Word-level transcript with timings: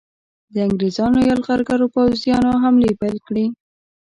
د 0.53 0.55
انګریزانو 0.67 1.19
یرغلګرو 1.29 1.87
پوځیانو 1.95 2.61
حملې 2.63 2.91
پیل 3.01 3.17
کړې. 3.27 3.45